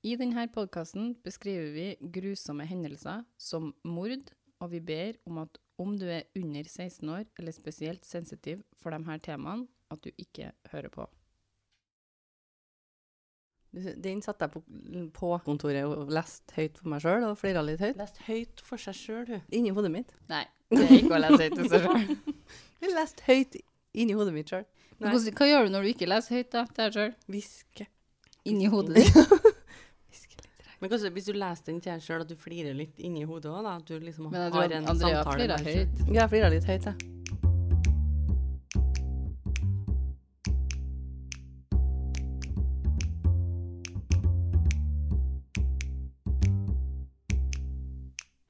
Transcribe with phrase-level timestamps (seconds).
[0.00, 4.30] I denne podkasten beskriver vi grusomme hendelser som mord,
[4.60, 8.96] og vi ber om at om du er under 16 år eller spesielt sensitiv for
[8.96, 11.04] de her temaene, at du ikke hører på.
[13.72, 14.62] Den satte jeg på,
[15.14, 18.00] på kontoret og leste høyt for meg sjøl, og flira litt høyt.
[18.00, 19.44] Lest høyt for seg sjøl, hun.
[19.54, 20.16] Inni hodet mitt.
[20.32, 20.42] Nei,
[20.72, 22.34] det er ikke å lese høyt for seg sjøl.
[22.82, 23.60] Jeg leste høyt
[24.00, 24.64] inni hodet mitt sjøl.
[25.00, 27.16] Hva gjør du når du ikke leser høyt da, til deg sjøl?
[27.36, 27.92] Hvisker.
[28.48, 29.49] Inni hodet ditt?
[30.80, 33.50] Men kanskje hvis du leser den til deg sjøl, at du flirer litt inni hodet
[33.52, 33.76] òg, da?
[33.76, 35.98] At du liksom Men har en Andrea samtale flirer høyt.
[36.08, 36.96] Ja, jeg flirer litt høyt, jeg.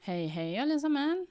[0.07, 1.27] Hei, hei, alle sammen.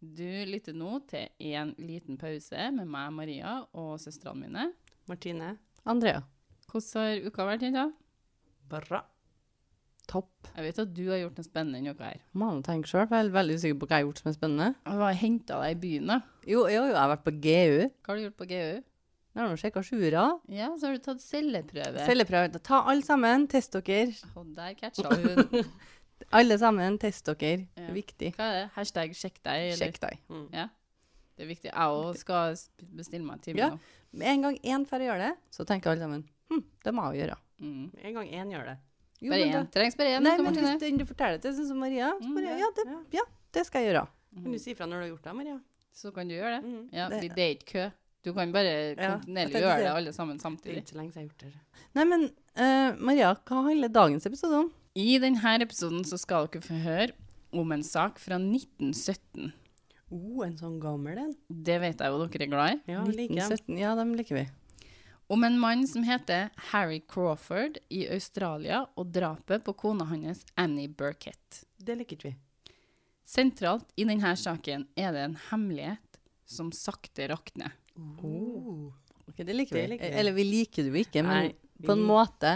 [0.00, 4.70] Du lytter nå til en liten pause med meg, Maria, og søstrene mine.
[5.12, 5.58] Martine?
[5.84, 6.24] Andrea.
[6.72, 7.90] Hvordan har uka vært, jenta?
[8.72, 9.04] Bra.
[10.52, 12.20] Jeg vet at du har gjort noe spennende denne uka her.
[12.36, 14.28] Må tenker tenke sjøl, for jeg er veldig usikker på hva jeg har gjort som
[14.30, 14.66] er spennende.
[14.84, 16.18] Jeg har henta deg i byen, da.
[16.44, 17.78] Jo, jo, jo, jeg har vært på GU.
[17.88, 18.82] Hva har du gjort på GU?
[19.32, 20.24] Jeg har sjekka sjura.
[20.52, 22.04] Ja, så har du tatt celleprøve.
[22.04, 22.60] Celleprøve.
[22.60, 24.12] Ta alle sammen, test dere.
[24.36, 25.64] Og der catcha hun.
[26.38, 27.38] Alle sammen, test dere.
[27.72, 27.88] Det Ja.
[27.88, 28.28] er viktig.
[28.36, 28.66] Hva er det?
[28.76, 29.64] Hashtag sjekk deg?
[29.72, 29.80] Eller?
[29.80, 30.20] Sjekk deg.
[30.30, 30.44] Mm.
[30.54, 30.68] Ja.
[31.36, 31.70] Det er viktig.
[31.72, 32.54] Jeg òg skal
[32.94, 33.70] bestille meg en time Ja.
[33.72, 33.80] nå.
[34.12, 36.22] Med en gang én får gjøre det, så tenker alle sammen
[36.52, 37.38] hm, det må jeg gjøre.
[37.64, 37.90] Mm.
[38.04, 38.76] En gang én gjør det.
[39.22, 39.68] Jo, Bare én.
[39.70, 40.22] Trengs bare én.
[40.26, 42.70] Nei, men hvis den du forteller til, sånn som Maria, så Mm, bare, ja, ja,
[42.76, 43.00] det, ja.
[43.20, 44.06] ja, det skal jeg gjøre.
[44.42, 45.58] Kan du si fra når du har gjort det, Maria?
[45.94, 46.62] Så kan du gjøre det.
[46.68, 46.88] Mm.
[46.92, 47.90] Ja, Det- det er ikke kø.
[48.24, 49.92] Du kan bare kontinuerlig ja, gjøre det.
[49.96, 50.62] alle sammen samtidig.
[50.62, 51.52] Det er ikke så lenge siden jeg har gjort det.
[51.94, 52.22] Nei, men
[52.56, 54.72] uh, Maria, hva handler dagens episode om?
[54.94, 57.12] I denne episoden så skal dere få høre
[57.52, 59.52] om en sak fra 1917.
[60.12, 61.34] Oh, en sånn gammel en.
[61.48, 62.92] Det vet jeg jo dere er glad i.
[62.92, 63.48] Ja, liker jeg.
[63.48, 64.46] 1917, ja, dem liker vi.
[65.32, 70.90] Om en mann som heter Harry Crawford i Australia og drapet på kona hans Annie
[70.92, 71.62] Burkett.
[71.80, 72.74] Det liker ikke vi.
[73.24, 77.72] Sentralt i denne saken er det en hemmelighet som sakte rakner.
[78.20, 78.92] Oh.
[79.30, 79.90] Okay, det liker Det vi.
[79.94, 80.20] liker vi.
[80.20, 81.56] Eller vi liker det jo ikke, men Nei,
[81.86, 82.54] på en måte.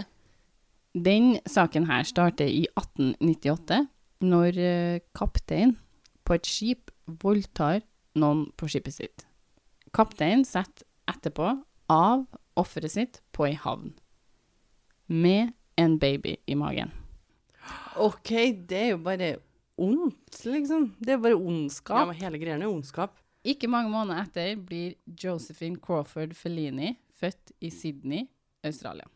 [0.92, 3.82] Den saken her starter i 1898,
[4.20, 5.78] når eh, kaptein
[6.28, 6.92] på et skip
[7.24, 7.80] voldtar
[8.20, 9.24] noen på skipet sitt.
[9.96, 11.54] Kapteinen setter etterpå
[11.88, 12.26] av
[12.56, 13.92] offeret sitt på ei havn,
[15.08, 16.90] med en baby i magen.
[17.96, 18.30] OK,
[18.68, 19.36] det er jo bare
[19.78, 20.90] ondt, liksom.
[21.00, 21.98] Det er bare ondskap.
[22.00, 23.16] Ja, men hele greia er ondskap.
[23.46, 28.26] Ikke mange måneder etter blir Josephine Crawford Fellini født i Sydney,
[28.66, 29.06] Australia.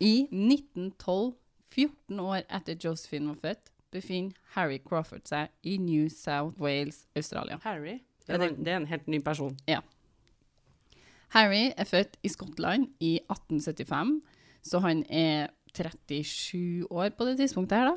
[0.00, 1.34] I 1912,
[1.74, 7.58] 14 år etter Josephine var født, befinner Harry Crawford seg i New South Wales, Australia.
[7.64, 8.00] Harry.
[8.28, 9.56] Ja, Det, det- det er en helt ny person.
[11.34, 14.18] Harry er født i Skottland i 1875,
[14.64, 17.96] så han er 37 år på det tidspunktet her, da.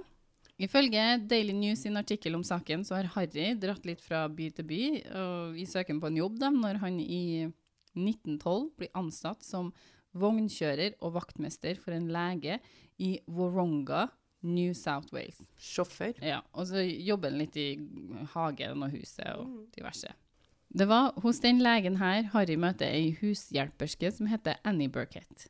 [0.62, 4.68] Ifølge Daily News sin artikkel om saken, så har Harry dratt litt fra by til
[4.70, 4.82] by
[5.18, 7.48] og i søken på en jobb da, når han i
[7.98, 9.72] 1912 blir ansatt som
[10.14, 12.60] vognkjører og vaktmester for en lege
[13.02, 14.10] i Woronga,
[14.42, 15.40] New South Wales.
[15.58, 16.18] Sjåfør.
[16.22, 17.70] Ja, og så jobber han litt i
[18.34, 20.12] hagen og huset og diverse.
[20.72, 25.50] Det var hos den legen her Harry møter ei hushjelperske som heter Annie Burkett.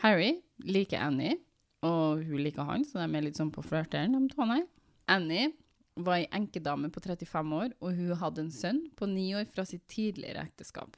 [0.00, 1.36] Harry liker Annie,
[1.84, 4.64] og hun liker han, så de er litt sånn på flørteren, de to her.
[5.12, 5.50] Annie
[5.96, 9.66] var ei enkedame på 35 år, og hun hadde en sønn på 9 år fra
[9.68, 10.96] sitt tidligere ekteskap.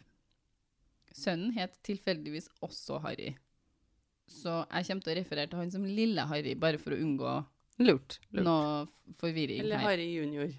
[1.14, 3.32] Sønnen het tilfeldigvis også Harry.
[4.30, 7.34] Så jeg kommer til å referere til han som lille Harry, bare for å unngå
[7.82, 8.18] Lurt.
[8.30, 8.44] lurt.
[8.44, 9.82] noe forvirring Eller.
[9.82, 10.50] Harry junior.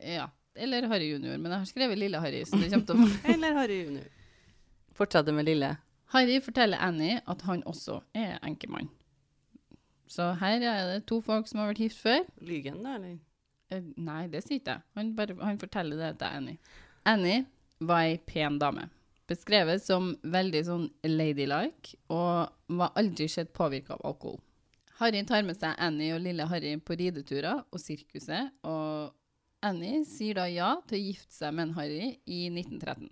[0.00, 3.08] Ja, eller Harry junior, men jeg har skrevet lille Harry, så det kommer til å
[3.34, 4.08] Eller Harry junior.
[4.96, 5.74] Fortsette med lille.
[6.14, 8.88] Harry forteller Annie at han også er enkemann.
[10.06, 12.22] Så her er det to folk som har vært gift før.
[12.46, 13.16] Lygen, da, eller?
[13.74, 14.86] Eh, nei, det sier ikke jeg.
[14.98, 16.76] Han, bare, han forteller det til Annie.
[17.06, 17.42] Annie
[17.82, 18.86] var ei pen dame.
[19.26, 24.38] Beskrevet som veldig sånn ladylike, og var aldri sett påvirka av alkohol.
[25.00, 29.10] Harry tar med seg Annie og lille Harry på rideturer og sirkuset, og
[29.64, 33.08] Annie sier da ja til å gifte seg med en Harry i 1913.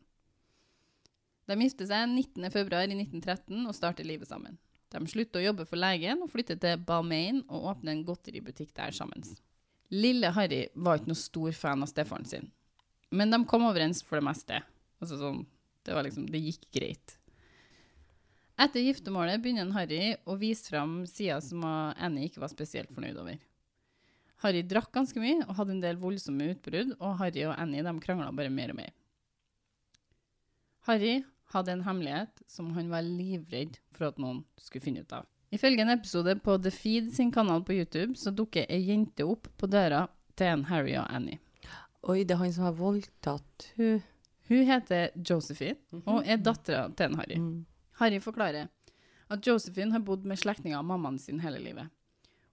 [1.44, 2.50] De gifter seg 19.
[2.52, 4.58] februar i 1913 og starter livet sammen.
[4.94, 8.94] De slutter å jobbe for legen og flytter til Balmain og åpner en godteributikk der
[8.94, 9.24] sammen.
[9.92, 12.46] Lille Harry var ikke noe stor fan av stefaren sin,
[13.10, 14.60] men de kom overens for det meste.
[15.02, 15.42] Altså sånn,
[15.84, 17.16] det, liksom, det gikk greit.
[18.54, 23.40] Etter giftermålet begynner Harry å vise fram sider som Annie ikke var spesielt fornøyd over.
[24.42, 27.94] Harry drakk ganske mye og hadde en del voldsomme utbrudd, og Harry og Annie de
[28.02, 28.90] krangla bare mer og mer.
[30.88, 31.22] Harry
[31.54, 35.28] hadde en hemmelighet som han var livredd for at noen skulle finne ut av.
[35.54, 39.46] Ifølge en episode på The Feed sin kanal på YouTube, så dukker ei jente opp
[39.56, 41.38] på døra til en Harry og Annie.
[42.04, 44.02] Oi, det er han som har voldtatt hun.
[44.50, 47.38] Hun heter Josephine og er dattera til en Harry.
[47.40, 47.62] Mm.
[48.00, 48.68] Harry forklarer
[49.32, 51.88] at Josephine har bodd med slektninger av mammaen sin hele livet.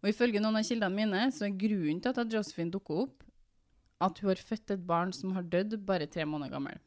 [0.02, 3.26] Og ifølge noen av kildene mine, så er grunnen til at Josephine dukker opp,
[4.02, 6.80] at hun har født et barn som har dødd bare tre måneder gammel.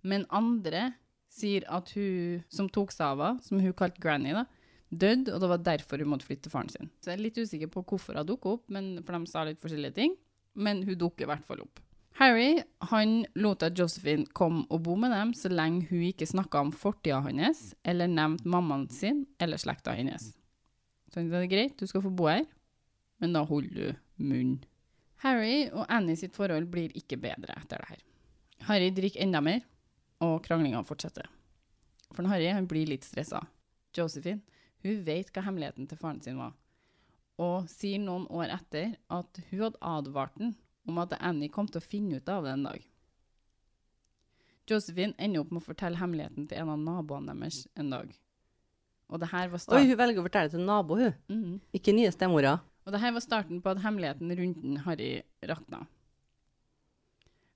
[0.00, 0.94] Men andre
[1.28, 4.46] sier at hun som tok seg av henne, som hun kalte Granny, da,
[4.88, 6.88] døde, og det var derfor hun måtte flytte til faren sin.
[7.02, 9.60] Så jeg er litt usikker på hvorfor hun dukket opp, men, for de sa litt
[9.60, 10.16] forskjellige ting.
[10.58, 11.82] Men hun dukker i hvert fall opp.
[12.18, 12.56] Harry
[12.90, 16.72] han lot at Josephine komme og bo med dem så lenge hun ikke snakka om
[16.74, 20.32] fortida hans, eller nevnte mammaen sin eller slekta hennes.
[21.08, 22.44] Så han sa det er greit, du skal få bo her,
[23.22, 24.58] men da holder du munn.
[25.24, 28.04] Harry og Annie sitt forhold blir ikke bedre etter det her.
[28.68, 29.64] Harry drikker enda mer,
[30.22, 31.26] og kranglinga fortsetter.
[32.14, 33.42] For Harry han blir litt stressa.
[33.96, 34.42] Josephine
[34.84, 36.52] hun vet hva hemmeligheten til faren sin var,
[37.42, 40.54] og sier noen år etter at hun hadde advart den
[40.88, 42.84] om at Annie kom til å finne ut av det en dag.
[44.68, 48.12] Josephine ender opp med å fortelle hemmeligheten til en av naboene deres en dag.
[49.08, 51.14] Og det her var Oi, hun velger å fortelle det til nabo, hun.
[51.28, 51.60] Mhm.
[51.74, 52.58] Ikke nye stemora.
[52.86, 55.86] og det her var starten på at hemmeligheten rundt den Harry rakna.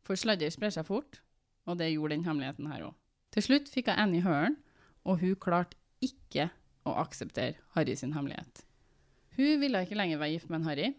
[0.04, 1.20] For sladder sprer seg fort,
[1.66, 2.94] og det gjorde den hemmeligheten her òg.
[3.32, 4.56] Til slutt fikk jeg Annie høren,
[5.08, 6.50] og hun klarte ikke
[6.84, 8.64] å akseptere Harry sin hemmelighet.
[9.38, 10.90] Hun ville ikke lenger være gift med en Harry,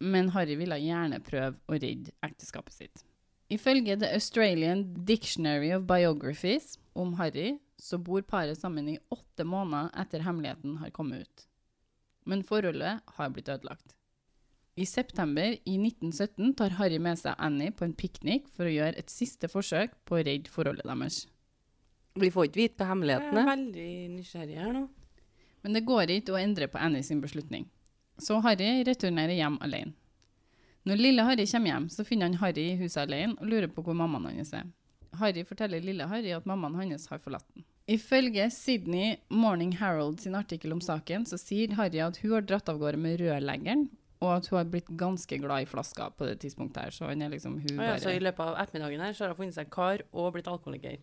[0.00, 3.04] men Harry ville gjerne prøve å redde ekteskapet sitt.
[3.52, 9.90] Ifølge The Australian Dictionary of Biographies om Harry, så bor paret sammen i åtte måneder
[10.00, 11.44] etter hemmeligheten har kommet ut.
[12.24, 13.94] Men forholdet har blitt ødelagt.
[14.74, 18.98] I september i 1917 tar Harry med seg Annie på en piknik for å gjøre
[18.98, 21.20] et siste forsøk på å redde forholdet deres.
[22.18, 23.50] Vi får ikke vite hva hemmeligheten er er.
[23.52, 24.84] veldig nysgjerrig her nå.
[25.62, 27.68] Men det går ikke å endre på Annie sin beslutning.
[28.18, 29.94] Så Harry returnerer hjem alene.
[30.84, 33.82] Når lille Harry kommer hjem, så finner han Harry i huset alene og lurer på
[33.82, 34.66] hvor mammaen hans er.
[35.20, 37.64] Harry forteller lille Harry at mammaen hans har forlatt den.
[37.86, 42.70] Ifølge Sydney Morning Herald sin artikkel om saken, så sier Harry at hun har dratt
[42.72, 43.88] av gårde med rørleggeren,
[44.24, 47.22] og at hun har blitt ganske glad i flaska på det tidspunktet her, så han
[47.22, 49.68] er liksom hun ja, så I løpet av ettermiddagen her så har hun funnet seg
[49.74, 50.96] kar og blitt alkoholiker.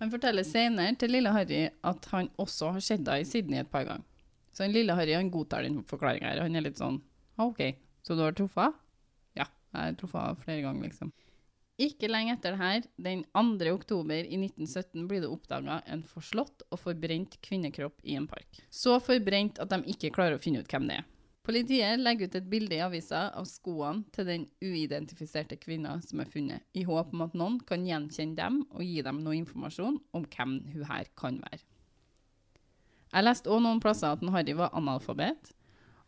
[0.00, 3.72] Han forteller senere til lille Harry at han også har sett henne i Sydney et
[3.72, 4.06] par ganger.
[4.56, 6.40] Så den lille Harry han godtar den forklaringa her.
[6.46, 7.02] Han er litt sånn
[7.36, 7.60] «Ah, OK,
[8.02, 8.80] så du har truffet henne?»
[9.36, 9.46] Ja,
[9.76, 11.12] jeg har truffet henne flere ganger, liksom.
[11.80, 13.70] Ikke lenge etter det her, den 2.
[13.72, 18.60] oktober i 1917, blir det oppdaga en forslått og forbrent kvinnekropp i en park.
[18.68, 21.08] Så forbrent at de ikke klarer å finne ut hvem det er.
[21.40, 26.28] Politiet legger ut et bilde i avisa av skoene til den uidentifiserte kvinna som er
[26.28, 30.28] funnet, i håp om at noen kan gjenkjenne dem og gi dem noe informasjon om
[30.28, 31.64] hvem hun her kan være.
[33.10, 35.54] Jeg leste også noen plasser at Harry var analfabet,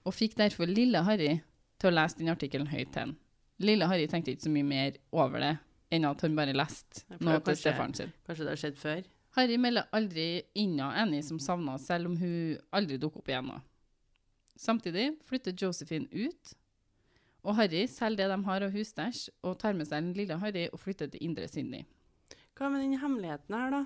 [0.05, 1.39] og fikk derfor lille Harry
[1.81, 3.17] til å lese den artikkelen høyt til han.
[3.63, 5.53] Lille Harry tenkte ikke så mye mer over det,
[5.93, 8.15] enn at han bare leste Ja, noe til stefaren sin.
[8.27, 9.03] Kanskje det har skjedd før?
[9.37, 10.27] Harry melder aldri
[10.61, 13.53] inna Annie som savna, selv om hun aldri dukker opp igjen.
[14.61, 16.53] Samtidig flytter Josephine ut,
[17.43, 20.69] og Harry selger det de har av husstæsj, og tar med seg den lille Harry
[20.69, 21.87] og flytter til Indre Sydney.
[22.59, 23.85] Hva med den hemmeligheten her, da?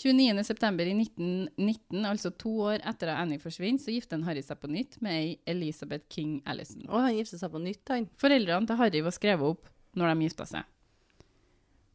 [0.00, 0.44] 29.
[0.48, 4.70] september i 1919, altså to år etter at Annie forsvinner, så gifter Harry seg på
[4.72, 6.86] nytt med ei Elizabeth King Allison.
[6.88, 8.06] Å, han gifter seg på nytt, han.
[8.20, 9.68] Foreldrene til Harry var skrevet opp
[10.00, 10.64] når de gifta seg.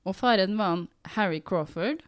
[0.05, 0.83] Og faren var han
[1.15, 2.03] Harry Crawford,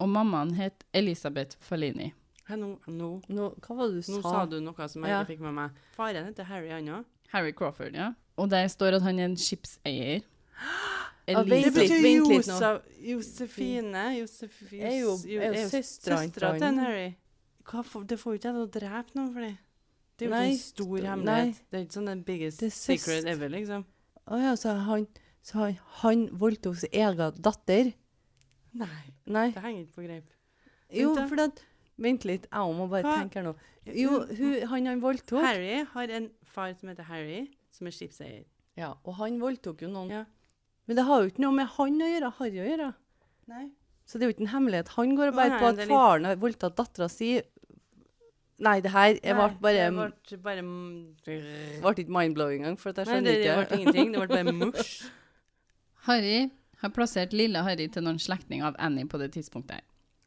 [0.00, 2.12] og mammaen het Elizabeth Fallini.
[2.48, 4.30] Hæ, nå, nå, Nå, hva var det du nå sa?
[4.32, 5.20] sa du noe som jeg Ja.
[5.22, 5.70] ikke fikk med meg.
[5.96, 7.04] Faren heter Harry, han òg.
[7.32, 8.12] Harry Crawford, ja.
[8.36, 10.22] Og der står at han er en skipseier.
[11.26, 12.04] Ja, Det betyr.
[12.28, 16.78] Josef, Josefine Josef, Er jo- er jo søstera til han.
[16.78, 17.14] Harry.
[17.64, 19.56] Hva får, det får jo ikke jeg til å drepe noen for det.
[20.18, 21.24] Det er jo Nei, ikke en stor hemmelighet.
[21.24, 21.56] nei.
[21.70, 23.84] Det er ikke sånn den biggest secret ever, liksom.
[24.28, 25.06] Å ja, så han,
[25.42, 27.92] så han, han voldtok sin egen datter?
[28.74, 29.50] Nei, Nei.
[29.52, 30.24] det henger ikke på greip.
[30.92, 31.62] Jo, for at
[31.96, 33.16] Vent litt, jeg må bare Hva?
[33.22, 33.54] tenke her nå.
[33.86, 38.44] Jo, hun, han han voldtok Harry har en far som heter Harry, som er skipseier.
[38.76, 40.10] Ja, og han voldtok jo noen.
[40.10, 40.24] Ja.
[40.86, 42.88] Men det har jo ikke noe med han å gjøre, Harry å gjøre.
[43.48, 43.64] Nei.
[44.04, 44.88] Så det er jo ikke en hemmelighet.
[44.98, 47.30] Han går og bærer på at litt- faren har voldtatt dattera si.
[48.64, 49.86] Nei, det her jeg ble bare
[50.28, 50.62] Det ble bare
[51.82, 54.12] ble ikke mind-blowing engang, for at jeg Nei, skjønner det, det ble ingenting.
[54.12, 54.92] Det ble bare mush.
[56.06, 56.50] Harry
[56.82, 59.80] har plassert lille Harry til noen slektninger av Annie på det tidspunktet.
[59.80, 59.84] her.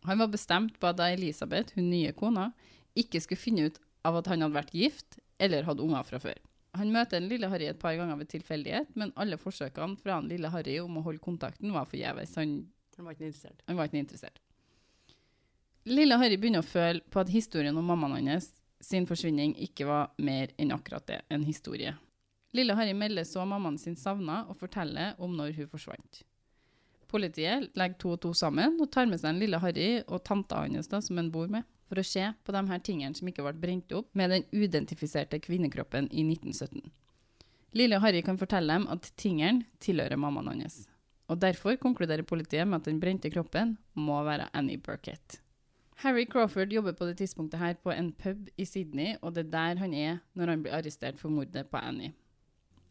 [0.10, 2.52] Han var bestemt på at da Elisabeth, hun nye kona,
[2.98, 6.38] ikke skulle finne ut av at han hadde vært gift eller hadde unger fra før.
[6.78, 10.30] Han møter den lille Harry et par ganger ved tilfeldighet, men alle forsøkene fra den
[10.34, 12.36] lille Harry om å holde kontakten var forgjeves.
[12.36, 13.16] Han Han var.
[13.68, 14.40] Han var ikke interessert.
[15.86, 18.50] Lille Harry begynner å føle på at historien om mammaen hans
[18.82, 21.94] sin forsvinning ikke var mer enn akkurat det, en historie.
[22.58, 26.24] Lille Harry melder så mammaen sin savna og forteller om når hun forsvant.
[27.08, 30.60] Politiet legger to og to sammen og tar med seg en lille Harry og tanta
[30.64, 33.56] hans som han bor med, for å se på de her tingene som ikke ble
[33.62, 36.84] brent opp med den uidentifiserte kvinnekroppen i 1917.
[37.78, 40.86] Lille Harry kan fortelle dem at tingene tilhører mammaen hans.
[41.28, 45.42] Og derfor konkluderer politiet med at den brente kroppen må være Annie Burkett.
[46.04, 49.52] Harry Crawford jobber på det tidspunktet her på en pub i Sydney, og det er
[49.56, 52.14] der han er når han blir arrestert for mordet på Annie.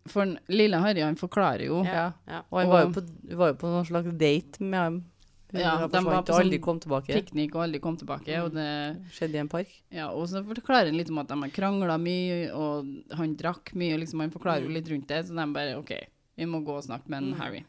[0.08, 2.12] For lille Harry han forklarer jo Ja.
[2.28, 2.42] Ja.
[2.50, 3.02] Og han var jo på,
[3.36, 5.04] var jo på noen slags date med ham.
[5.52, 7.14] Hun Ja, de var på aldri sånn kom tilbake.
[7.14, 8.40] piknik og aldri kom tilbake.
[8.44, 8.66] Og, det,
[9.14, 9.68] Skjedde i en park.
[9.92, 13.72] ja, og så forklarer han litt om at de har krangla mye, og han drakk
[13.74, 13.94] mye.
[13.94, 15.92] og liksom Han forklarer jo litt rundt det, så de bare OK,
[16.36, 17.38] vi må gå og snakke med en Mm.
[17.38, 17.64] Harry.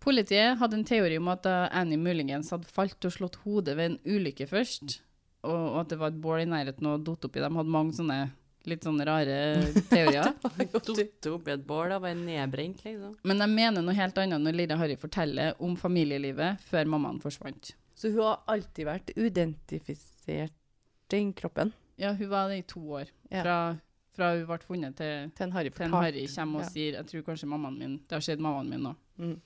[0.00, 3.98] Politiet hadde en teori om at Annie muligens hadde falt og slått hodet ved en
[4.06, 5.00] ulykke først,
[5.44, 7.40] og, og at det var et bål i nærheten og datt oppi.
[7.42, 8.30] De hadde mange sånne
[8.66, 9.36] litt sånne rare
[9.92, 10.32] teorier.
[10.42, 10.90] Datt
[11.30, 13.14] oppi et bål og var nedbrent, liksom.
[13.24, 17.74] Men de mener noe helt annet når lille Harry forteller om familielivet før mammaen forsvant.
[17.98, 20.52] Så hun har alltid vært uidentifisert,
[21.10, 23.08] den kroppen, Ja, hun var det i to år.
[23.30, 23.42] Ja.
[23.42, 23.54] Fra,
[24.14, 25.70] fra hun ble funnet til, til en Harry.
[25.74, 26.68] Harry kommer og Ja.
[26.70, 28.92] sier Jeg tror kanskje mammaen min Det har skjedd mammaen min nå.
[29.18, 29.40] Mm.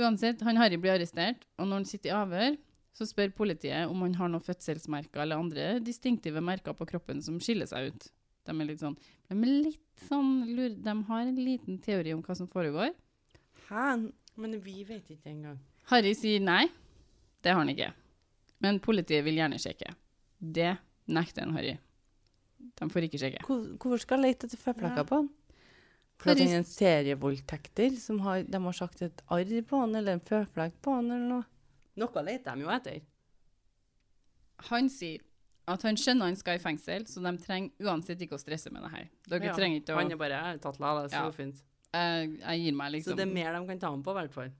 [0.00, 2.56] Uansett, han Harry blir arrestert, og når han sitter i avhør,
[2.92, 7.38] så spør politiet om han har noen fødselsmerker eller andre distinktive merker på kroppen som
[7.40, 8.08] skiller seg ut.
[8.44, 8.96] De er litt sånn,
[9.30, 12.92] de er litt sånn lur, De har en liten teori om hva som foregår.
[13.68, 14.10] Hæ?
[14.36, 15.58] Men vi vet ikke engang.
[15.92, 16.66] Harry sier nei,
[17.42, 17.92] det har han ikke.
[18.60, 19.94] Men politiet vil gjerne sjekke.
[20.40, 20.76] Det
[21.08, 21.76] nekter en Harry.
[22.78, 23.44] De får ikke sjekke.
[23.46, 25.04] Hvor- Hvorfor skal jeg lete etter føflekker Ja.
[25.04, 25.30] på han?
[26.18, 30.12] For det er en serievoldtekter som har, de har sagt et arr på han, eller
[30.12, 31.44] en føflekk på han, eller noe.
[31.96, 33.00] Noe leter de jo etter.
[34.70, 35.20] Han sier
[35.70, 38.82] at han skjønner han skal i fengsel, så de trenger uansett ikke å stresse med
[38.82, 39.08] det her.
[39.28, 39.52] Dere Ja.
[39.54, 41.30] trenger ikke å Han er bare jeg har tatt la, det er så Ja.
[41.30, 41.62] fint.
[41.94, 43.12] jeg, jeg gir meg, liksom.
[43.12, 43.16] Så liksom.
[43.16, 44.50] det er mer de kan ta ham på, i hvert fall.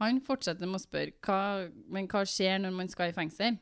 [0.00, 3.58] Han fortsetter med å spørre hva, men hva skjer når man skal i fengsel.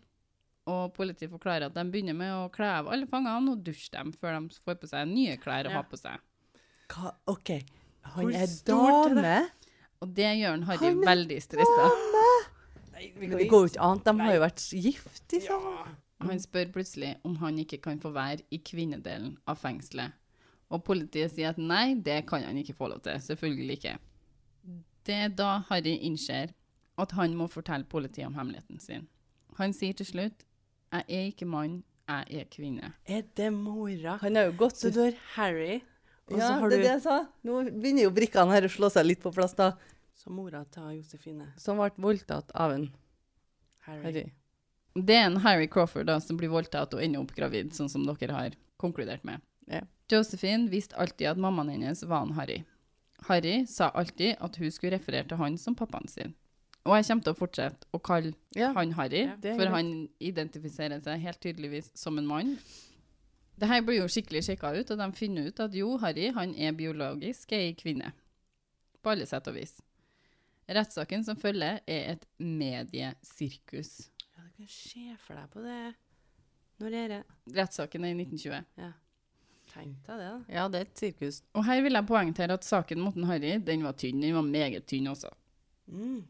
[0.66, 4.12] Og politiet forklarer at de begynner med å kle av alle fangene og dusje dem
[4.12, 5.76] før de får på seg nye klær å Ja.
[5.76, 6.18] ha på seg.
[6.88, 7.14] Hva?
[7.26, 7.64] OK.
[8.02, 9.50] Han Hvor er er det?
[10.00, 12.07] Og det gjør han Harry Han er veldig stressa.
[12.98, 14.02] Det går jo ikke an.
[14.04, 15.66] De har jo vært gift liksom.
[15.72, 15.96] Ja.
[16.26, 20.16] Han spør plutselig om han ikke kan få være i kvinnedelen av fengselet.
[20.68, 23.20] Og politiet sier at nei, det kan han ikke få lov til.
[23.22, 23.94] Selvfølgelig ikke.
[25.08, 26.50] Det er da Harry innser
[26.98, 29.06] at han må fortelle politiet om hemmeligheten sin.
[29.58, 30.44] Han sier til slutt
[30.88, 32.92] jeg er ikke mann, jeg er kvinne.
[33.04, 34.16] Er det mora?
[34.22, 35.82] Han har jo gått Så du har Harry,
[36.30, 37.16] og Ja, så har det er du det jeg sa.
[37.44, 39.74] Nå begynner jo brikkene her å slå seg litt på plass, da.
[40.18, 41.52] Så mora til Josefine.
[41.62, 42.88] Som ble voldtatt av en
[43.86, 44.02] Harry.
[44.02, 44.24] Harry.
[44.98, 48.02] Det er en Harry Crawford da, som blir voldtatt og ender opp gravid, sånn som
[48.08, 49.44] dere har konkludert med.
[49.68, 49.86] Yeah.
[50.10, 52.62] Josephine visste alltid at mammaen hennes var en Harry.
[53.28, 56.34] Harry sa alltid at hun skulle referere til han som pappaen sin.
[56.88, 58.72] Og jeg kommer til å fortsette å kalle Ja.
[58.72, 62.58] han Harry, Ja, for han identifiserer seg helt tydeligvis som en mann.
[63.58, 66.54] Det her blir jo skikkelig sjekka ut, og de finner ut at jo, Harry han
[66.54, 68.12] er biologisk ei kvinne.
[69.02, 69.76] På alle sett og vis.
[70.68, 73.92] Rettssaken som følger, er et mediesirkus.
[74.36, 75.82] Ja, du kan se for deg på det.
[76.78, 77.20] Når er det?
[77.56, 78.64] Rettssaken er i 1920.
[78.78, 78.90] Ja.
[79.68, 80.40] Tenk deg det, da.
[80.52, 81.42] Ja, det er et sirkus.
[81.56, 84.20] Og her vil jeg poengtere at saken mot Harry, den var tynn.
[84.22, 85.32] Den var meget tynn også.
[85.86, 86.22] Mm.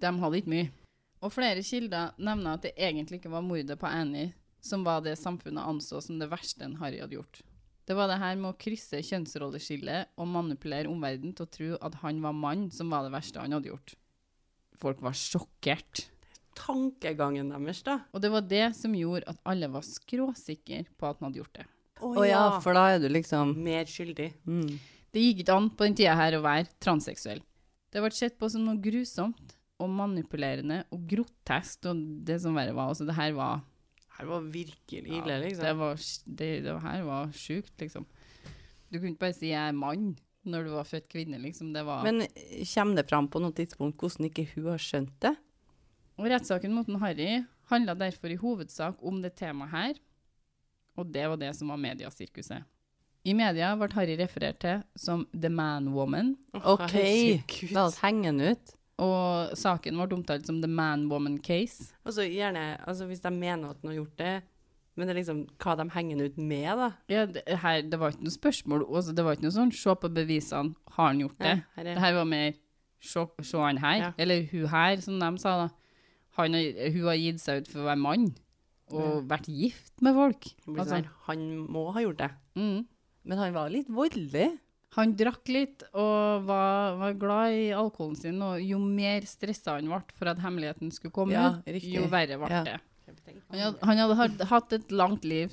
[0.00, 0.70] De hadde ikke mye.
[1.20, 5.16] Og flere kilder nevner at det egentlig ikke var mordet på Annie som var det
[5.16, 7.40] samfunnet anså som det verste en Harry hadde gjort.
[7.90, 11.96] Det var det her med å krysse kjønnsrolleskillet og manipulere omverdenen til å tro at
[12.04, 13.96] han var mann som var det verste han hadde gjort.
[14.78, 16.04] Folk var sjokkert.
[16.54, 17.96] Tankegangen deres, da.
[18.14, 21.58] Og det var det som gjorde at alle var skråsikre på at han hadde gjort
[21.58, 21.66] det.
[21.98, 24.28] Å Å ja, for da er du liksom Mer skyldig.
[24.46, 24.70] mm.
[25.10, 27.42] Det gikk ikke an på den tida her å være transseksuell.
[27.90, 32.76] Det ble sett på som noe grusomt og manipulerende og grotesk, og det som verre
[32.76, 32.94] var.
[32.94, 33.64] Altså, det her var
[34.20, 35.64] Her var virkelig ja, ille, liksom.
[35.64, 36.02] Det, var,
[36.40, 38.08] det, det her var sjukt, liksom.
[38.90, 41.72] Du kunne ikke bare si 'jeg er mann' når du var født kvinne, liksom.
[41.72, 45.16] Det var Men eh, kommer det fram på noe tidspunkt hvordan ikke hun har skjønt
[45.20, 45.34] det?
[46.20, 49.94] Og rettssaken mot Harry handla derfor i hovedsak om det temaet her,
[50.98, 52.66] og det var det som var mediasirkuset.
[53.24, 56.94] I media ble Harry referert til som 'the man woman', OK,
[57.72, 58.76] la oss henge den ut.
[59.00, 61.92] Og saken ble omtalt som 'the man woman case'.
[62.04, 64.42] Og så gjerne, altså hvis de mener at de har gjort det,
[64.96, 66.90] men det er liksom hva de henger ut med, da.
[67.08, 69.94] Ja, det, her, det var ikke noe spørsmål, Også, det var ikke noe sånn 'se
[69.94, 71.62] på bevisene, har han gjort det'?
[71.76, 72.52] Ja, Det her var mer
[73.00, 74.12] 'se han her', Ja.
[74.18, 75.68] eller 'hun her', som de sa da.
[76.36, 78.34] Han, hun har gitt seg ut for å være mann,
[78.92, 80.44] og vært gift med folk.
[80.66, 82.30] Blir Altså, sånn han må ha gjort det.
[82.56, 82.86] mm.
[83.24, 84.58] Men han var litt voldelig.
[84.96, 89.86] Han drakk litt og var, var glad i alkoholen sin, og jo mer stressa han
[89.86, 92.64] ble for at hemmeligheten skulle komme Ja, ut, jo verre ble Ja.
[92.64, 92.78] det.
[93.50, 95.52] Han hadde, han hadde hatt- et langt liv,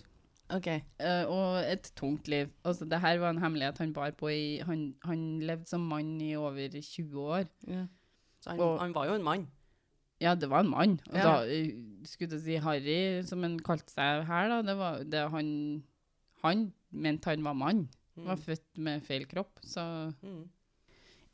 [0.53, 0.81] Okay.
[0.99, 2.49] eh, og et tungt liv.
[2.65, 6.19] Altså, det her var en hemmelighet han bar på i Han, han levde som mann
[6.21, 7.45] i over 20 år.
[7.67, 7.85] Ja.
[8.41, 9.47] Så han, Og- han var jo en mann.
[10.21, 10.99] Ja, det var en mann.
[11.13, 11.19] Ja.
[11.19, 11.71] Altså, eh,
[12.05, 15.83] skulle jeg si Harry, som han kalte seg her, da, det var det han
[16.43, 17.89] Han mente han var mann.
[18.17, 20.47] Han var født med feil kropp, så Mm.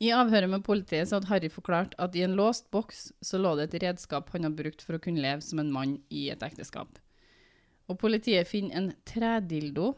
[0.02, 3.54] I avhøret med politiet så hadde Harry forklart at i en låst boks så lå
[3.56, 6.42] det et redskap han hadde brukt for å kunne leve som en mann i et
[6.42, 6.98] ekteskap.
[7.88, 9.94] Og politiet finner en tredildo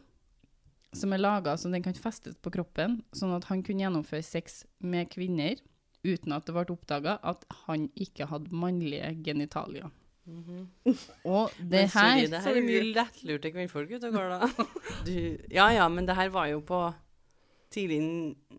[0.97, 4.64] som er laga så den kan festes på kroppen, sånn at han kunne gjennomføre sex
[4.78, 5.57] med kvinner
[6.07, 9.90] uten at det ble oppdaga at han ikke hadde mannlige genitalier.
[10.26, 14.66] Og det Men sorry, her det her er mye lettlurte kvinnfolk ute og går, da.
[15.06, 15.12] Du,
[15.52, 16.80] ja ja, men det her var jo på
[17.75, 18.00] tidlig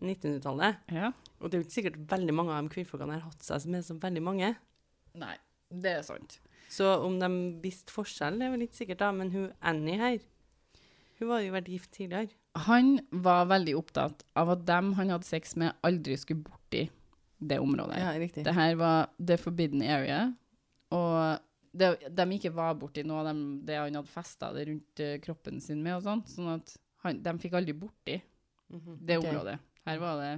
[0.00, 0.84] 1900-tallet.
[0.94, 1.12] ja.
[1.38, 3.84] Og det er jo ikke sikkert veldig mange av de kvinnfolkene har hatt seg med
[3.86, 4.48] så veldig mange.
[5.18, 5.36] Nei,
[5.70, 6.40] det er sant.
[6.68, 7.28] Så om de
[7.62, 9.12] visste forskjell, det er vel ikke sikkert, da.
[9.14, 10.18] Men hun Annie her,
[11.20, 12.34] hun var jo vært gift tidligere.
[12.66, 16.88] Han var veldig opptatt av at dem han hadde sex med, aldri skulle borti
[17.38, 18.00] det området.
[18.02, 18.42] Ja, riktig.
[18.48, 20.24] Det her var the forbidden area,
[20.90, 21.38] og
[21.78, 25.16] det, de ikke var borti noe av dem, det han hadde festa det rundt eh,
[25.24, 29.24] kroppen sin med og sånt, sånn at han, de fikk aldri borti det området.
[29.24, 29.58] området.
[29.88, 30.32] Her var det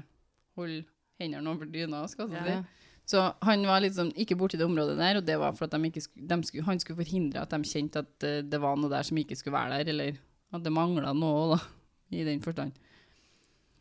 [0.59, 0.77] hold
[1.21, 2.61] hendene over dyna, skal jeg Ja.
[2.63, 2.77] si.
[3.11, 5.89] Så han var liksom ikke borti det området der, og det var for at de
[5.89, 8.91] ikke skulle, de skulle, han skulle forhindre at de kjente at eh, det var noe
[8.93, 10.21] der som ikke skulle være der, eller
[10.53, 11.59] at det mangla noe, da,
[12.15, 12.73] i den forstand.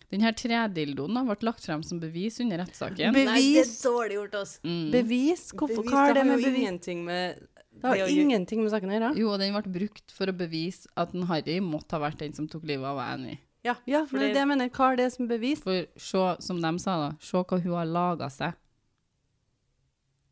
[0.09, 3.13] Denne tredildoen ble lagt frem som bevis under rettssaken.
[3.13, 3.25] Bevis?
[3.29, 4.53] Nei, det er dårlig gjort, oss.
[4.65, 4.91] Mm.
[4.91, 5.43] Bevis?
[5.53, 5.83] Hvorfor?
[5.83, 6.57] Bevis, Hva har det med bevis?
[6.63, 7.43] ingenting med
[7.79, 9.11] Det har det ingenting med saken å gjøre.
[9.21, 12.33] Jo, og den ble brukt for å bevise at en Harry måtte ha vært den
[12.33, 13.37] som tok livet av Annie.
[13.63, 14.69] Ja, Ja, for men det det- er jeg mener.
[14.69, 15.59] Hva er det som bevis?
[15.61, 18.53] For se, som de sa da, se hva hun har laga seg.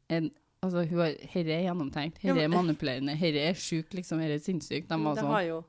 [0.10, 0.32] En,
[0.63, 4.40] altså, hun har, herre er gjennomtenkt, herre er manipulerende, herre er sjuk, liksom, herre er
[4.40, 4.88] sinnssyk.
[4.88, 5.32] De var det sånn.
[5.32, 5.63] har jo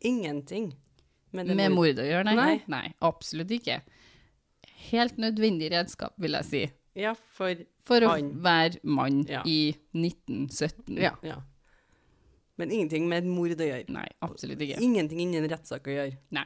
[0.00, 0.72] ingenting
[1.34, 2.34] med Med mord- mord å gjøre, nei.
[2.38, 2.62] Nei.
[2.68, 2.94] nei.
[3.02, 3.80] absolutt ikke.
[4.90, 8.30] Helt nødvendig redskap, vil jeg si, Ja, for for å Han.
[8.40, 9.42] være mann Ja.
[9.44, 10.96] i 1917.
[10.96, 11.10] Ja.
[11.22, 11.40] Ja.
[12.56, 13.88] Men ingenting med et mord å gjøre.
[13.90, 14.78] Nei, absolutt ikke.
[14.80, 16.16] Ingenting innen rettssak å gjøre.
[16.30, 16.44] Nei.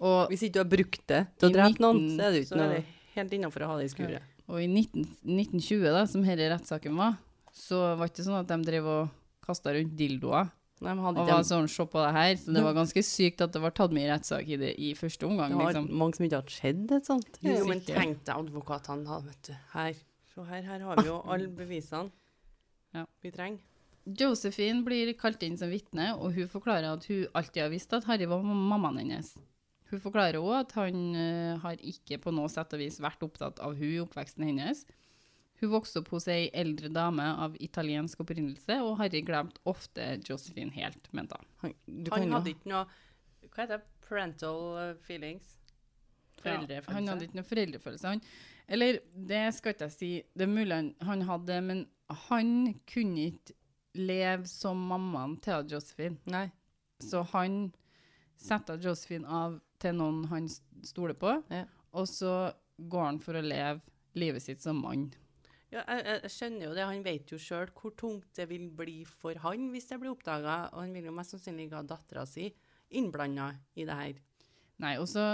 [0.00, 2.56] Og, Hvis ikke du har brukt det til å drepe noen, så er det ikke
[2.58, 4.22] noe helt innafor å ha det i skuret.
[4.48, 7.16] og i 19, 1920, da, som denne rettssaken var,
[7.52, 9.10] så var det ikke sånn at de drev og
[9.44, 10.50] kasta rundt dildoer.
[10.78, 12.34] Nei, men hadde Og var sånn, se på det her.
[12.38, 14.92] Så det var ganske sykt at det var tatt med i rettssak i, det, i
[14.98, 15.54] første omgang.
[15.54, 15.88] Det var liksom.
[16.02, 17.40] mange som ikke hadde skjedd et sånt.
[17.42, 19.56] Jo, men tenk deg advokatene, da, vet du.
[19.72, 19.98] Her.
[20.34, 22.12] Så her, her har vi jo alle bevisene
[22.94, 23.04] Ja.
[23.24, 23.64] vi trenger.
[24.08, 28.06] Josephine blir kalt inn som vitne, og hun forklarer at hun alltid har visst at
[28.08, 29.34] Harry var mammaen hennes.
[29.90, 33.60] Hun forklarer òg at han uh, har ikke på noe sett og vis vært opptatt
[33.64, 34.84] av hun i oppveksten hennes.
[35.60, 40.70] Hun vokste opp hos ei eldre dame av italiensk opprinnelse, og Harry glemte ofte Josephine
[40.76, 41.48] helt, mente han.
[41.64, 41.74] Han,
[42.12, 42.84] Han hadde ikke noe
[43.48, 43.84] Hva heter det?
[44.08, 45.56] Parental feelings?
[46.42, 46.70] feelings?
[46.70, 48.12] Ja, han hadde ikke noe foreldrefølelse.
[48.14, 48.22] Han,
[48.68, 50.10] eller, det skal ikke jeg si.
[50.38, 51.82] Det er mulig han, han hadde det, men
[52.28, 52.52] han
[52.88, 53.56] kunne ikke
[53.98, 56.16] leve som mammaen til Josephine.
[56.30, 56.46] Nei.
[57.02, 57.72] Så han
[58.38, 60.46] setter Josephine av til noen han
[60.86, 61.64] stoler på, Ja.
[61.92, 63.80] og så går han for å leve
[64.18, 65.08] livet sitt som mann.
[65.70, 66.84] Ja, jeg, jeg jeg skjønner jo det.
[66.88, 70.70] Han vet jo sjøl hvor tungt det vil bli for han hvis det blir oppdaga,
[70.72, 72.48] og han vil jo mest sannsynlig ikke ha dattera si
[72.96, 74.20] innblanda i det her.
[74.80, 75.24] Nei, og så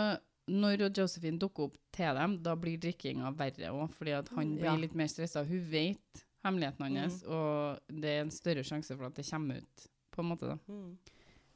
[0.51, 4.73] når Josephine dukker opp til dem, da blir drikkinga verre òg, fordi at han blir
[4.73, 4.77] Ja.
[4.77, 5.45] litt mer stressa.
[5.47, 9.87] Hun vet hemmeligheten hans, og det er en større sjanse for at det kommer ut,
[10.13, 10.59] på en måte, da.
[10.69, 10.99] Mm.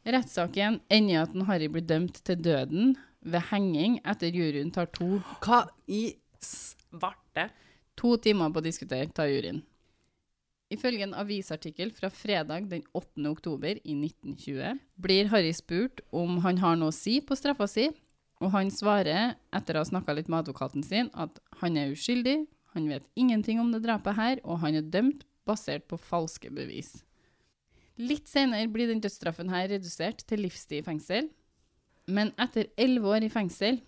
[0.08, 4.86] Rettssaken ender i at en Harry blir dømt til døden ved henging etter juryen tar
[4.86, 7.50] to, Hva i Svarte.
[7.98, 9.62] To timer på å diskutere, tar juryen.
[10.68, 13.24] Ifølge en avisartikkel fra fredag den 8.
[13.30, 17.88] oktober i 1920 blir Harry spurt om han har noe å si på straffa si,
[18.38, 22.42] og han svarer, etter å ha snakka litt med advokaten sin, at han er uskyldig,
[22.76, 26.98] han vet ingenting om det drapet her, og han er dømt basert på falske bevis.
[27.98, 31.32] Litt senere blir den dødsstraffen her redusert til livstid i fengsel,
[32.06, 33.80] men etter elleve år i fengsel,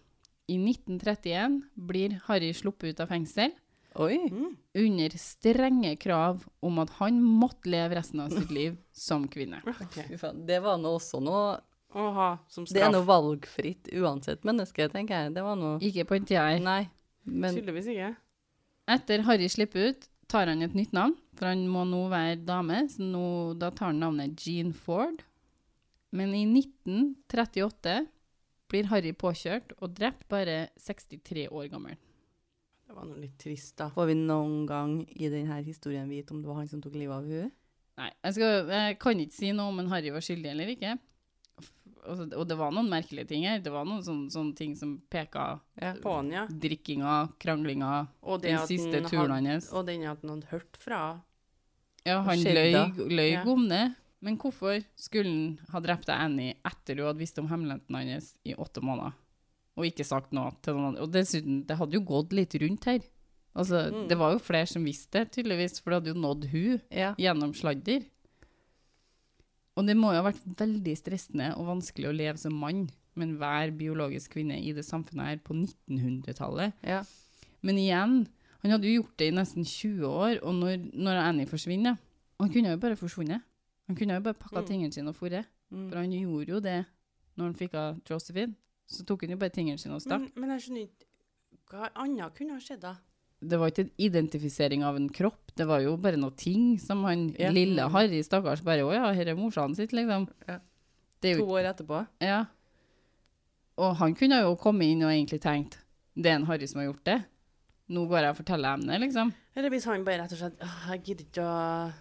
[0.50, 3.52] i 1931, blir Harry sluppet ut av fengsel,
[3.98, 4.16] Oi.
[4.30, 4.52] Mm.
[4.74, 9.62] under strenge krav om at han måtte leve resten av sitt liv som kvinne.
[9.80, 10.16] Okay.
[10.46, 11.58] Det var nå også noe
[11.90, 15.32] Oha, som Det er noe valgfritt uansett menneske, tenker jeg.
[15.34, 16.60] Det var noe Ikke på en tida her.
[16.62, 16.84] Nei.
[17.26, 18.12] Men Tydeligvis ikke.
[18.94, 22.84] Etter Harry slipper ut, tar han et nytt navn, for han må nå være dame,
[22.90, 23.24] så nå,
[23.58, 25.24] da tar han navnet Jean Ford.
[26.14, 27.96] Men i 1938
[28.70, 31.98] blir Harry påkjørt og drept bare 63 år gammel.
[32.90, 33.86] Det var noe litt trist, da.
[33.94, 37.14] Får vi noen gang i denne historien vite om det var han som tok livet
[37.20, 37.52] av henne?
[38.00, 40.96] Nei, jeg, skal, jeg kan ikke si noe om en Harry var skyldig eller ikke.
[41.62, 43.58] F- Altså, og det var noen merkelige ting her.
[43.62, 45.92] Det var noen sånne, sånne ting som peka Ja.
[46.00, 46.46] På han, ja.
[46.48, 49.70] drikkinga, kranglinga, Og det den siste turen hadde- hans.
[49.76, 51.00] Og den at han hadde hørt fra
[52.06, 52.72] Ja, han løy,
[53.06, 53.44] løy Ja.
[53.44, 53.94] om det.
[54.22, 58.54] Men hvorfor skulle han ha drept Annie etter du hadde visst om hemmeligheten hans i
[58.54, 59.12] åtte måneder,
[59.80, 61.02] og ikke sagt noe til noen andre?
[61.06, 63.00] Og dessuten, det hadde jo gått litt rundt her.
[63.56, 64.06] Altså, Mm.
[64.08, 67.14] Det var jo flere som visste det, tydeligvis, for det hadde jo nådd hun Ja.
[67.18, 68.04] gjennom sladder.
[69.78, 73.28] Og det må jo ha vært veldig stressende og vanskelig å leve som mann med
[73.28, 76.72] enhver biologisk kvinne i det samfunnet her på 1900-tallet.
[76.84, 77.02] ja.
[77.62, 78.26] Men igjen,
[78.62, 81.98] han hadde jo gjort det i nesten 20 år, og når, når Annie forsvinner
[82.40, 83.42] Han kunne jo bare forsvunnet.
[83.86, 84.66] Han kunne jo bare pakka Mm.
[84.66, 85.44] tingene sine og dratt.
[85.70, 85.90] Mm.
[85.90, 86.86] For han gjorde jo det
[87.36, 88.54] når han fikk av Josephine.
[88.90, 90.20] Så tok hun jo bare tingene sine og stakk.
[90.20, 91.06] men, men jeg skjønner ikke
[91.70, 92.96] Hva annet kunne ha skjedd, da?
[93.40, 97.04] Det var ikke en identifisering av en kropp, det var jo bare noe ting som
[97.06, 97.50] han Ja.
[97.54, 97.92] lille Mm.
[97.94, 100.26] Harry, stakkars, bare Å ja, her er morsan sitt, liksom.
[100.48, 100.58] Ja.
[101.22, 102.06] Det er To år etterpå.
[102.20, 102.44] Ja.
[103.80, 105.78] Og han kunne jo komme inn og egentlig tenkt
[106.16, 107.18] Det er en Harry som har gjort det.
[107.90, 109.32] Nå går jeg og forteller emnet, liksom.
[109.56, 111.92] Eller hvis han bare rett og slett «Åh, Jeg gidder ikke å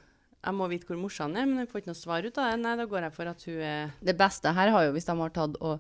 [0.43, 2.59] Jeg må vite hvor morsan er, men jeg får ikke noe svar ut av det.
[2.63, 5.15] Nei, da går jeg for at hun er Det beste her har jo hvis de
[5.21, 5.79] har tatt og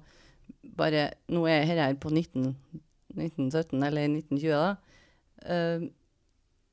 [0.63, 2.55] bare Nå er dette her på 19,
[3.15, 4.75] 1917 eller 1920, da.
[5.45, 5.87] Uh,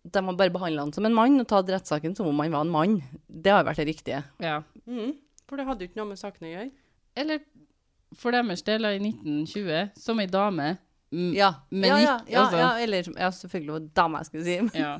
[0.06, 2.60] de har bare behandla han som en mann og tatt rettssaken som om han var
[2.66, 2.96] en mann.
[3.26, 4.20] Det har vært det riktige.
[4.42, 4.60] Ja.
[4.86, 5.14] mm,
[5.48, 6.70] For det hadde jo ikke noe med saken å gjøre.
[7.16, 7.40] Eller
[8.14, 10.76] for deres del, i 1920, som ei dame
[11.10, 14.26] Ja, Men ja, ja, ikke- ja, altså- ja, eller ja, selvfølgelig var det dame jeg
[14.26, 14.78] skulle si.
[14.78, 14.98] ja.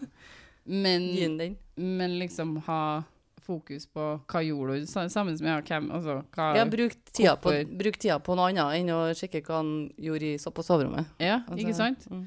[0.66, 3.02] Men, men liksom ha
[3.46, 7.98] fokus på hva gjorde du sammen med hvem altså, hva, Ja, bruk tida, på, bruk
[8.02, 11.06] tida på noe annet enn å sjekke hva han gjorde i, på soverommet.
[11.22, 12.09] ja, Altså, ikke sant?
[12.11, 12.26] mm.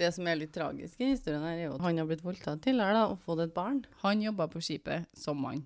[0.00, 2.62] Det som er litt tragisk i historien, her er jo at han har blitt voldtatt
[2.64, 3.82] tidligere da, og fått et barn.
[4.04, 5.64] Han jobba på skipet som mann.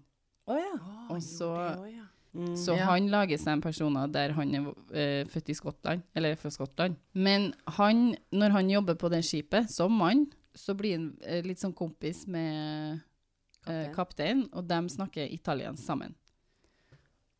[0.50, 0.72] Å ja.
[0.80, 2.06] oh, Og så- det oh, ja.
[2.34, 2.56] Mm.
[2.58, 2.86] Så Ja.
[2.88, 6.96] han lager seg en personer der han er eh, født i Skottland, eller fra Skottland.
[7.14, 11.60] Men han, når han jobber på det skipet som mann, så blir han eh, litt
[11.62, 12.98] sånn kompis med
[13.66, 14.46] eh, Kaptein.
[14.52, 16.14] og de snakker italiensk sammen.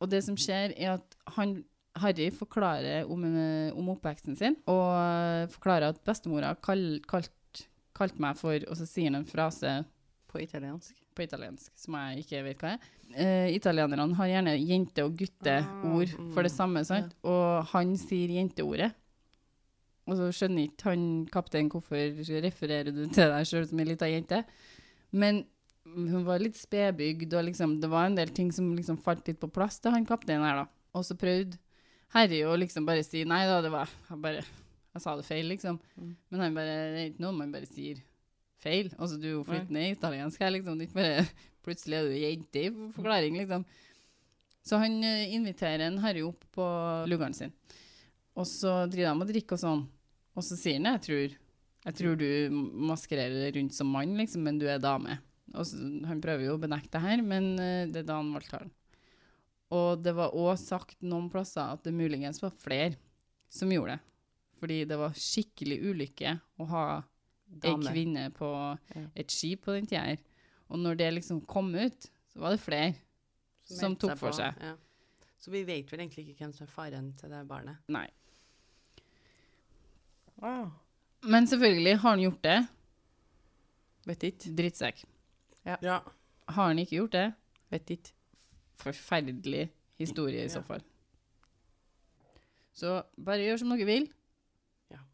[0.01, 1.63] Og det som skjer, er at han,
[1.97, 7.31] Harry forklarer om, eh, om oppveksten sin, og eh, forklarer at bestemora kal, kalt,
[7.95, 9.85] kalt meg for Og så sier han en frase
[10.29, 10.97] På italiensk.
[11.15, 12.79] på italiensk, som jeg ikke vet hva er.
[13.15, 17.15] Eh, italienerne har gjerne jente- og gutteord Ah, mm, for det samme, sant?
[17.23, 18.91] Og han sier jenteordet.
[20.09, 21.97] Og så skjønner ikke han kapteinen hvorfor
[22.43, 24.43] refererer du til deg sjøl som ei lita jente.
[25.13, 25.45] Men
[25.85, 29.41] hun var litt spedbygd, og liksom, det var en del ting som liksom falt litt
[29.43, 30.67] på plass til han kapteinen her, da.
[30.95, 31.59] Og så prøvde
[32.15, 34.45] Harry å liksom bare si nei da, det var jeg bare
[34.95, 35.81] Jeg sa det feil, liksom.
[35.99, 36.11] Mm.
[36.31, 37.99] Men han bare Det er ikke noe man bare sier
[38.63, 38.93] feil.
[38.95, 40.79] Altså, du er jo flyttende italiensk her, liksom.
[40.79, 41.25] Det er ikke bare
[41.67, 43.65] plutselig er du jente i forklaring, liksom.
[44.65, 46.69] Så han eh, inviterer en Harry opp på
[47.11, 47.53] lugaren sin.
[48.39, 49.85] Og så driver de og drikker og sånn.
[50.35, 51.37] Og så sier han jeg tror,
[51.85, 52.29] jeg tror du
[52.89, 55.19] maskererer rundt som mann, liksom, men du er dame.
[55.53, 55.77] Og så,
[56.09, 58.71] han prøver jo å benekte det her, men eh, det er da han valgte han.
[59.75, 62.97] Og det var òg sagt noen plasser at det muligens var flere
[63.53, 64.01] som gjorde det.
[64.61, 66.85] Fordi det var skikkelig ulykke å ha
[67.65, 68.49] ei kvinne på
[68.95, 69.03] Ja.
[69.15, 70.23] et skip på den tida her.
[70.71, 72.95] Og når det liksom kom ut, så var det flere
[73.65, 74.57] som som tok for seg.
[74.61, 74.75] Ja.
[75.39, 77.77] Så vi vet vel egentlig ikke hvem som er faren til det barnet.
[77.93, 78.07] Nei.
[80.41, 80.71] Wow.
[81.23, 82.59] Men selvfølgelig har han gjort det.
[84.09, 84.55] Vet ikke.
[84.57, 85.05] Drittsekk.
[85.65, 86.01] Ja.
[86.45, 87.29] Har han ikke gjort det?
[87.73, 88.13] Vet ikke.
[88.81, 89.69] Forferdelig
[90.01, 90.83] historie i så fall.
[92.75, 94.09] Så bare gjør som dere vil.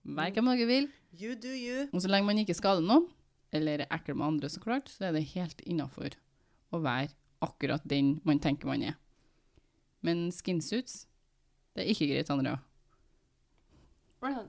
[0.03, 0.89] Vær hvem dere vil.
[1.21, 1.89] You do you.
[1.93, 3.09] Og så lenge man ikke skader noen,
[3.53, 6.15] eller er ekkel med andre, så klart, så er det helt innafor
[6.71, 7.13] å være
[7.45, 8.97] akkurat den man tenker man er.
[10.07, 11.05] Men skinsuits,
[11.75, 12.61] det er ikke greit, Andrea.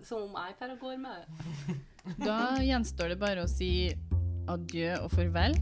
[0.04, 3.92] Som om jeg pleier og går med Da gjenstår det bare å si
[4.52, 5.56] adjø og farvel.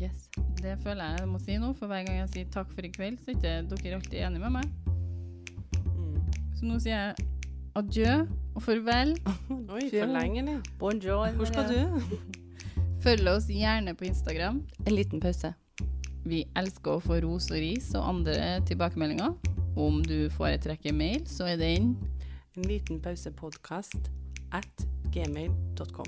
[0.00, 0.28] Yes.
[0.58, 2.90] Det føler jeg jeg må si nå, for hver gang jeg sier takk for i
[2.92, 4.66] kveld, så er ikke dere alltid enige med meg.
[5.94, 6.16] Mm.
[6.56, 7.28] Så nå sier jeg
[7.78, 8.14] adjø
[8.54, 9.14] og farvel.
[9.74, 10.62] Oi, for lenge, eller?
[10.78, 11.28] Bonjour.
[11.38, 12.00] Hvor skal du?
[13.04, 14.62] Følg oss gjerne på Instagram.
[14.86, 15.52] En liten pause.
[16.24, 19.34] Vi elsker å få ros og ris og andre tilbakemeldinger.
[19.76, 21.94] Om du foretrekker mail, så er den
[22.54, 24.10] En liten pause podkast
[24.54, 26.06] at gmail.com.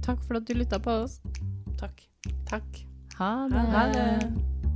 [0.00, 1.20] Takk for at du lytta på oss.
[1.76, 2.08] Takk.
[2.50, 2.84] Takk.
[3.18, 3.64] Ha det.
[3.74, 4.67] Ha det.